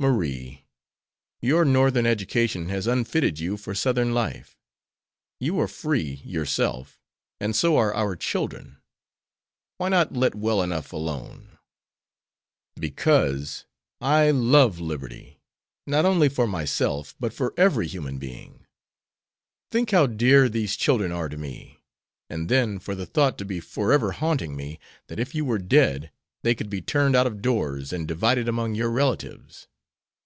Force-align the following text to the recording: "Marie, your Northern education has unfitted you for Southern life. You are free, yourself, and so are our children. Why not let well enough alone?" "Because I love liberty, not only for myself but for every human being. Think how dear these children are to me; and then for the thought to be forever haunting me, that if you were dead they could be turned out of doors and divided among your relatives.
"Marie, 0.00 0.64
your 1.40 1.64
Northern 1.64 2.06
education 2.06 2.68
has 2.68 2.86
unfitted 2.86 3.40
you 3.40 3.56
for 3.56 3.74
Southern 3.74 4.14
life. 4.14 4.56
You 5.40 5.58
are 5.58 5.66
free, 5.66 6.22
yourself, 6.24 7.00
and 7.40 7.56
so 7.56 7.76
are 7.76 7.92
our 7.92 8.14
children. 8.14 8.76
Why 9.76 9.88
not 9.88 10.12
let 10.14 10.36
well 10.36 10.62
enough 10.62 10.92
alone?" 10.92 11.58
"Because 12.78 13.64
I 14.00 14.30
love 14.30 14.78
liberty, 14.78 15.40
not 15.84 16.04
only 16.04 16.28
for 16.28 16.46
myself 16.46 17.16
but 17.18 17.34
for 17.34 17.52
every 17.56 17.88
human 17.88 18.18
being. 18.18 18.66
Think 19.72 19.90
how 19.90 20.06
dear 20.06 20.48
these 20.48 20.76
children 20.76 21.10
are 21.10 21.28
to 21.28 21.36
me; 21.36 21.80
and 22.30 22.48
then 22.48 22.78
for 22.78 22.94
the 22.94 23.04
thought 23.04 23.36
to 23.38 23.44
be 23.44 23.58
forever 23.58 24.12
haunting 24.12 24.54
me, 24.54 24.78
that 25.08 25.18
if 25.18 25.34
you 25.34 25.44
were 25.44 25.58
dead 25.58 26.12
they 26.44 26.54
could 26.54 26.70
be 26.70 26.80
turned 26.82 27.16
out 27.16 27.26
of 27.26 27.42
doors 27.42 27.92
and 27.92 28.06
divided 28.06 28.48
among 28.48 28.76
your 28.76 28.92
relatives. 28.92 29.66